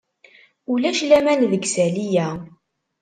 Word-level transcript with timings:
Ulac 0.71 0.99
laman 1.09 1.41
deg 1.51 1.63
isalli-a. 1.67 2.27